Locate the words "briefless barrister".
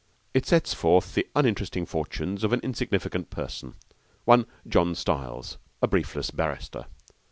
5.87-6.87